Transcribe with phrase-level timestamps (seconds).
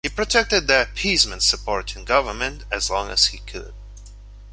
[0.03, 3.71] He protected the appeasement-supporting government as long as he could.